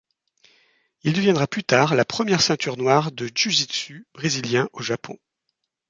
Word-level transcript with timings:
Il 1.03 1.13
deviendra 1.13 1.45
plus 1.45 1.63
tard 1.63 1.93
la 1.93 2.05
première 2.05 2.41
ceinture 2.41 2.75
noire 2.75 3.11
de 3.11 3.29
jiujitsu 3.35 4.07
brésilien 4.15 4.67
au 4.73 4.81
Japon. 4.81 5.19